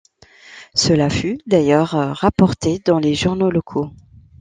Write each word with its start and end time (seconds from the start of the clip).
Cela 0.73 1.11
fut 1.11 1.37
d'ailleurs 1.45 1.89
rapporté 1.89 2.79
dans 2.79 2.97
les 2.97 3.13
journaux 3.13 3.51
locaux. 3.51 3.91